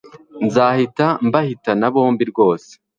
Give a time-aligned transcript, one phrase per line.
[0.45, 2.71] nzahita mbahitana bombi rwose